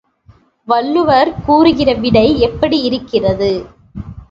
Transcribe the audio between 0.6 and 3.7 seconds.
வள்ளுவர் கூறுகிற விடை எப்படி இருக்கிறது?